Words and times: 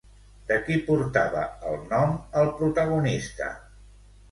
De 0.51 0.55
qui 0.69 0.77
portava 0.87 1.43
el 1.73 1.77
nom 1.93 2.17
el 2.41 2.51
protagonista? 2.63 3.53